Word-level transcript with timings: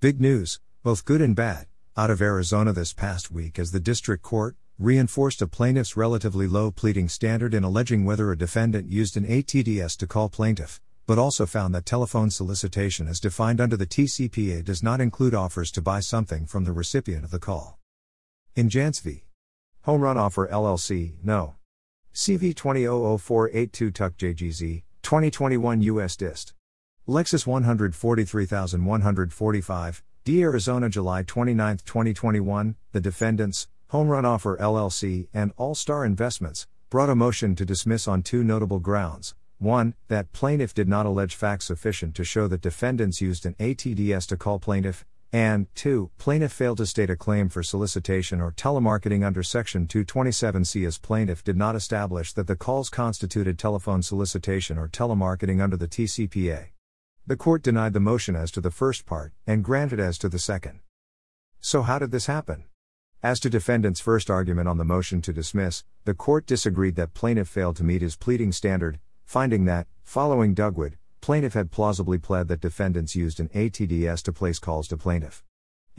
Big 0.00 0.20
news, 0.20 0.60
both 0.84 1.04
good 1.04 1.20
and 1.20 1.34
bad, 1.34 1.66
out 1.96 2.08
of 2.08 2.22
Arizona 2.22 2.72
this 2.72 2.92
past 2.92 3.32
week 3.32 3.58
as 3.58 3.72
the 3.72 3.80
district 3.80 4.22
court 4.22 4.54
reinforced 4.78 5.42
a 5.42 5.48
plaintiff's 5.48 5.96
relatively 5.96 6.46
low 6.46 6.70
pleading 6.70 7.08
standard 7.08 7.52
in 7.52 7.64
alleging 7.64 8.04
whether 8.04 8.30
a 8.30 8.38
defendant 8.38 8.88
used 8.88 9.16
an 9.16 9.26
ATDS 9.26 9.96
to 9.96 10.06
call 10.06 10.28
plaintiff, 10.28 10.80
but 11.08 11.18
also 11.18 11.46
found 11.46 11.74
that 11.74 11.84
telephone 11.84 12.30
solicitation 12.30 13.08
as 13.08 13.18
defined 13.18 13.60
under 13.60 13.76
the 13.76 13.88
TCPA 13.88 14.64
does 14.64 14.84
not 14.84 15.00
include 15.00 15.34
offers 15.34 15.72
to 15.72 15.82
buy 15.82 15.98
something 15.98 16.46
from 16.46 16.62
the 16.62 16.72
recipient 16.72 17.24
of 17.24 17.32
the 17.32 17.40
call. 17.40 17.80
In 18.54 18.68
Jance 18.68 19.02
v. 19.02 19.24
Home 19.82 20.02
Run 20.02 20.16
Offer 20.16 20.46
LLC, 20.46 21.14
no. 21.24 21.56
CV 22.14 22.54
20000482 22.54 23.92
Tuck 23.92 24.16
JGZ, 24.16 24.84
2021 25.02 25.82
US 25.82 26.14
Dist. 26.14 26.54
LEXIS 27.10 27.46
143145, 27.46 30.02
D. 30.24 30.42
Arizona, 30.42 30.90
July 30.90 31.22
29, 31.22 31.78
2021. 31.86 32.76
The 32.92 33.00
defendants, 33.00 33.66
Home 33.88 34.08
Run 34.08 34.26
Offer 34.26 34.58
LLC 34.58 35.28
and 35.32 35.52
All 35.56 35.74
Star 35.74 36.04
Investments, 36.04 36.66
brought 36.90 37.08
a 37.08 37.14
motion 37.14 37.54
to 37.54 37.64
dismiss 37.64 38.06
on 38.06 38.22
two 38.22 38.44
notable 38.44 38.78
grounds. 38.78 39.34
1. 39.56 39.94
That 40.08 40.34
plaintiff 40.34 40.74
did 40.74 40.86
not 40.86 41.06
allege 41.06 41.34
facts 41.34 41.64
sufficient 41.64 42.14
to 42.16 42.24
show 42.24 42.46
that 42.46 42.60
defendants 42.60 43.22
used 43.22 43.46
an 43.46 43.54
ATDS 43.54 44.26
to 44.26 44.36
call 44.36 44.58
plaintiff, 44.58 45.06
and 45.32 45.66
2. 45.76 46.10
Plaintiff 46.18 46.52
failed 46.52 46.76
to 46.76 46.84
state 46.84 47.08
a 47.08 47.16
claim 47.16 47.48
for 47.48 47.62
solicitation 47.62 48.38
or 48.38 48.52
telemarketing 48.52 49.24
under 49.24 49.42
Section 49.42 49.86
227C 49.86 50.86
as 50.86 50.98
plaintiff 50.98 51.42
did 51.42 51.56
not 51.56 51.74
establish 51.74 52.34
that 52.34 52.46
the 52.46 52.54
calls 52.54 52.90
constituted 52.90 53.58
telephone 53.58 54.02
solicitation 54.02 54.76
or 54.76 54.88
telemarketing 54.88 55.62
under 55.62 55.78
the 55.78 55.88
TCPA. 55.88 56.66
The 57.28 57.36
court 57.36 57.62
denied 57.62 57.92
the 57.92 58.00
motion 58.00 58.34
as 58.34 58.50
to 58.52 58.62
the 58.62 58.70
first 58.70 59.04
part, 59.04 59.34
and 59.46 59.62
granted 59.62 60.00
as 60.00 60.16
to 60.16 60.30
the 60.30 60.38
second. 60.38 60.80
So, 61.60 61.82
how 61.82 61.98
did 61.98 62.10
this 62.10 62.24
happen? 62.24 62.64
As 63.22 63.38
to 63.40 63.50
defendant's 63.50 64.00
first 64.00 64.30
argument 64.30 64.66
on 64.66 64.78
the 64.78 64.84
motion 64.86 65.20
to 65.20 65.32
dismiss, 65.34 65.84
the 66.06 66.14
court 66.14 66.46
disagreed 66.46 66.96
that 66.96 67.12
plaintiff 67.12 67.46
failed 67.46 67.76
to 67.76 67.84
meet 67.84 68.00
his 68.00 68.16
pleading 68.16 68.50
standard, 68.52 68.98
finding 69.26 69.66
that, 69.66 69.86
following 70.02 70.54
Duguid, 70.54 70.94
plaintiff 71.20 71.52
had 71.52 71.70
plausibly 71.70 72.16
pled 72.16 72.48
that 72.48 72.62
defendants 72.62 73.14
used 73.14 73.40
an 73.40 73.50
ATDS 73.50 74.22
to 74.22 74.32
place 74.32 74.58
calls 74.58 74.88
to 74.88 74.96
plaintiff. 74.96 75.44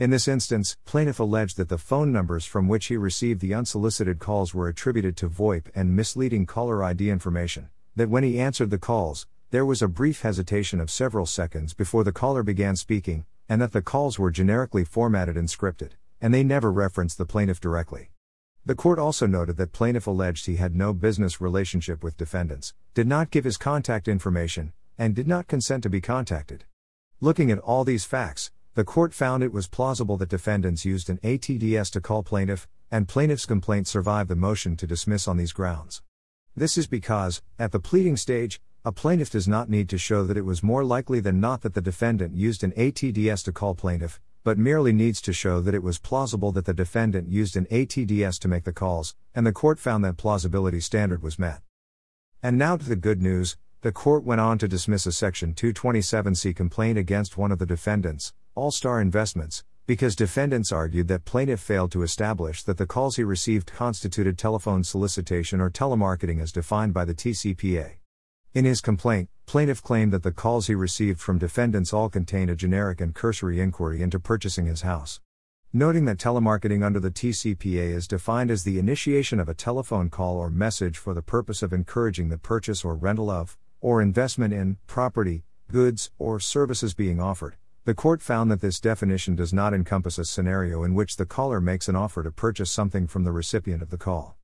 In 0.00 0.10
this 0.10 0.26
instance, 0.26 0.78
plaintiff 0.84 1.20
alleged 1.20 1.58
that 1.58 1.68
the 1.68 1.78
phone 1.78 2.10
numbers 2.10 2.44
from 2.44 2.66
which 2.66 2.86
he 2.86 2.96
received 2.96 3.40
the 3.40 3.54
unsolicited 3.54 4.18
calls 4.18 4.52
were 4.52 4.66
attributed 4.66 5.16
to 5.18 5.28
VoIP 5.28 5.66
and 5.76 5.94
misleading 5.94 6.44
caller 6.44 6.82
ID 6.82 7.08
information, 7.08 7.68
that 7.94 8.10
when 8.10 8.24
he 8.24 8.40
answered 8.40 8.70
the 8.70 8.78
calls, 8.78 9.28
there 9.50 9.66
was 9.66 9.82
a 9.82 9.88
brief 9.88 10.22
hesitation 10.22 10.80
of 10.80 10.92
several 10.92 11.26
seconds 11.26 11.74
before 11.74 12.04
the 12.04 12.12
caller 12.12 12.44
began 12.44 12.76
speaking, 12.76 13.24
and 13.48 13.60
that 13.60 13.72
the 13.72 13.82
calls 13.82 14.16
were 14.16 14.30
generically 14.30 14.84
formatted 14.84 15.36
and 15.36 15.48
scripted, 15.48 15.90
and 16.20 16.32
they 16.32 16.44
never 16.44 16.70
referenced 16.70 17.18
the 17.18 17.26
plaintiff 17.26 17.60
directly. 17.60 18.10
The 18.64 18.76
court 18.76 19.00
also 19.00 19.26
noted 19.26 19.56
that 19.56 19.72
plaintiff 19.72 20.06
alleged 20.06 20.46
he 20.46 20.56
had 20.56 20.76
no 20.76 20.92
business 20.92 21.40
relationship 21.40 22.04
with 22.04 22.16
defendants, 22.16 22.74
did 22.94 23.08
not 23.08 23.32
give 23.32 23.42
his 23.42 23.56
contact 23.56 24.06
information, 24.06 24.72
and 24.96 25.16
did 25.16 25.26
not 25.26 25.48
consent 25.48 25.82
to 25.82 25.90
be 25.90 26.00
contacted. 26.00 26.64
Looking 27.20 27.50
at 27.50 27.58
all 27.58 27.82
these 27.82 28.04
facts, 28.04 28.52
the 28.74 28.84
court 28.84 29.12
found 29.12 29.42
it 29.42 29.52
was 29.52 29.66
plausible 29.66 30.16
that 30.18 30.28
defendants 30.28 30.84
used 30.84 31.10
an 31.10 31.18
ATDS 31.24 31.90
to 31.90 32.00
call 32.00 32.22
plaintiff, 32.22 32.68
and 32.88 33.08
plaintiff's 33.08 33.46
complaint 33.46 33.88
survived 33.88 34.30
the 34.30 34.36
motion 34.36 34.76
to 34.76 34.86
dismiss 34.86 35.26
on 35.26 35.38
these 35.38 35.52
grounds. 35.52 36.02
This 36.54 36.78
is 36.78 36.86
because, 36.86 37.42
at 37.58 37.72
the 37.72 37.80
pleading 37.80 38.16
stage, 38.16 38.60
a 38.82 38.90
plaintiff 38.90 39.28
does 39.28 39.46
not 39.46 39.68
need 39.68 39.90
to 39.90 39.98
show 39.98 40.24
that 40.24 40.38
it 40.38 40.44
was 40.44 40.62
more 40.62 40.82
likely 40.82 41.20
than 41.20 41.38
not 41.38 41.60
that 41.60 41.74
the 41.74 41.82
defendant 41.82 42.34
used 42.34 42.64
an 42.64 42.72
ATDS 42.72 43.44
to 43.44 43.52
call 43.52 43.74
plaintiff, 43.74 44.18
but 44.42 44.56
merely 44.56 44.90
needs 44.90 45.20
to 45.20 45.34
show 45.34 45.60
that 45.60 45.74
it 45.74 45.82
was 45.82 45.98
plausible 45.98 46.50
that 46.52 46.64
the 46.64 46.72
defendant 46.72 47.28
used 47.28 47.56
an 47.56 47.66
ATDS 47.66 48.38
to 48.38 48.48
make 48.48 48.64
the 48.64 48.72
calls, 48.72 49.14
and 49.34 49.46
the 49.46 49.52
court 49.52 49.78
found 49.78 50.02
that 50.02 50.16
plausibility 50.16 50.80
standard 50.80 51.22
was 51.22 51.38
met. 51.38 51.60
And 52.42 52.56
now 52.56 52.78
to 52.78 52.88
the 52.88 52.96
good 52.96 53.20
news 53.20 53.58
the 53.82 53.92
court 53.92 54.24
went 54.24 54.40
on 54.40 54.56
to 54.58 54.68
dismiss 54.68 55.04
a 55.04 55.12
Section 55.12 55.52
227C 55.52 56.56
complaint 56.56 56.96
against 56.96 57.36
one 57.36 57.52
of 57.52 57.58
the 57.58 57.66
defendants, 57.66 58.32
All 58.54 58.70
Star 58.70 58.98
Investments, 58.98 59.62
because 59.86 60.16
defendants 60.16 60.72
argued 60.72 61.08
that 61.08 61.26
plaintiff 61.26 61.60
failed 61.60 61.92
to 61.92 62.02
establish 62.02 62.62
that 62.62 62.78
the 62.78 62.86
calls 62.86 63.16
he 63.16 63.24
received 63.24 63.72
constituted 63.72 64.38
telephone 64.38 64.84
solicitation 64.84 65.60
or 65.60 65.70
telemarketing 65.70 66.40
as 66.40 66.50
defined 66.50 66.94
by 66.94 67.04
the 67.04 67.14
TCPA. 67.14 67.99
In 68.52 68.64
his 68.64 68.80
complaint, 68.80 69.28
plaintiff 69.46 69.80
claimed 69.80 70.12
that 70.12 70.24
the 70.24 70.32
calls 70.32 70.66
he 70.66 70.74
received 70.74 71.20
from 71.20 71.38
defendants 71.38 71.92
all 71.92 72.08
contained 72.08 72.50
a 72.50 72.56
generic 72.56 73.00
and 73.00 73.14
cursory 73.14 73.60
inquiry 73.60 74.02
into 74.02 74.18
purchasing 74.18 74.66
his 74.66 74.82
house. 74.82 75.20
Noting 75.72 76.04
that 76.06 76.18
telemarketing 76.18 76.84
under 76.84 76.98
the 76.98 77.12
TCPA 77.12 77.94
is 77.94 78.08
defined 78.08 78.50
as 78.50 78.64
the 78.64 78.80
initiation 78.80 79.38
of 79.38 79.48
a 79.48 79.54
telephone 79.54 80.10
call 80.10 80.36
or 80.36 80.50
message 80.50 80.98
for 80.98 81.14
the 81.14 81.22
purpose 81.22 81.62
of 81.62 81.72
encouraging 81.72 82.28
the 82.28 82.38
purchase 82.38 82.84
or 82.84 82.96
rental 82.96 83.30
of, 83.30 83.56
or 83.80 84.02
investment 84.02 84.52
in, 84.52 84.78
property, 84.88 85.44
goods, 85.70 86.10
or 86.18 86.40
services 86.40 86.92
being 86.92 87.20
offered, 87.20 87.54
the 87.84 87.94
court 87.94 88.20
found 88.20 88.50
that 88.50 88.60
this 88.60 88.80
definition 88.80 89.36
does 89.36 89.52
not 89.52 89.72
encompass 89.72 90.18
a 90.18 90.24
scenario 90.24 90.82
in 90.82 90.96
which 90.96 91.18
the 91.18 91.24
caller 91.24 91.60
makes 91.60 91.88
an 91.88 91.94
offer 91.94 92.24
to 92.24 92.32
purchase 92.32 92.72
something 92.72 93.06
from 93.06 93.22
the 93.22 93.30
recipient 93.30 93.80
of 93.80 93.90
the 93.90 93.96
call. 93.96 94.39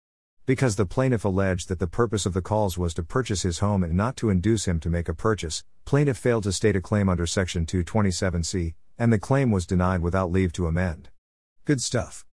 Because 0.47 0.77
the 0.77 0.87
plaintiff 0.87 1.25
alleged 1.25 1.69
that 1.69 1.81
the 1.81 1.89
purpose 1.89 2.25
of 2.25 2.33
the 2.33 2.41
calls 2.41 2.79
was 2.79 2.95
to 2.95 3.03
purchase 3.03 3.43
his 3.43 3.59
home 3.59 3.83
and 3.83 3.95
not 3.95 4.17
to 4.19 4.31
induce 4.31 4.67
him 4.67 4.79
to 4.79 4.89
make 4.89 5.09
a 5.09 5.15
purchase, 5.15 5.65
plaintiff 5.84 6.17
failed 6.17 6.45
to 6.45 6.53
state 6.53 6.77
a 6.77 6.81
claim 6.81 7.09
under 7.09 7.27
Section 7.27 7.67
227C, 7.67 8.75
and 8.97 9.12
the 9.12 9.19
claim 9.19 9.51
was 9.51 9.67
denied 9.67 10.03
without 10.03 10.31
leave 10.31 10.53
to 10.53 10.69
amend. 10.69 11.09
Good 11.65 11.83
stuff. 11.83 12.25